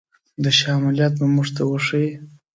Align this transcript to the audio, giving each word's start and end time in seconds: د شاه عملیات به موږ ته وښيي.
د 0.43 0.45
شاه 0.57 0.75
عملیات 0.77 1.13
به 1.19 1.25
موږ 1.35 1.47
ته 1.55 1.63
وښيي. 1.65 2.11